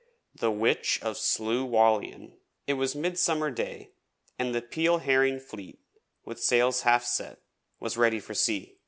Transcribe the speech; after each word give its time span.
THE 0.33 0.49
WITCH 0.49 0.99
OF 1.03 1.15
SLIEU 1.15 1.63
WHALLIAN 1.65 2.39
It 2.65 2.73
was 2.73 2.95
Midsummer 2.95 3.51
Day, 3.51 3.91
and 4.39 4.51
the 4.55 4.63
Peel 4.63 4.97
Herring 4.97 5.39
Fleet, 5.39 5.77
with 6.25 6.41
sails 6.41 6.81
half 6.81 7.03
set, 7.03 7.39
was 7.79 7.97
ready 7.97 8.19
for 8.19 8.33
sea. 8.33 8.79